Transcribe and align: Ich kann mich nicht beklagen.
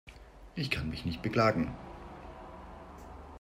Ich 0.55 0.71
kann 0.71 0.89
mich 0.89 1.05
nicht 1.05 1.21
beklagen. 1.21 1.75